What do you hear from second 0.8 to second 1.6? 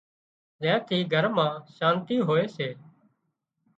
ٿِي گھر مان